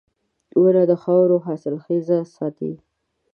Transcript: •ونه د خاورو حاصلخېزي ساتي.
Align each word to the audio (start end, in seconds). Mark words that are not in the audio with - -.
•ونه 0.61 0.83
د 0.89 0.91
خاورو 1.03 1.37
حاصلخېزي 1.45 2.19
ساتي. 2.35 2.73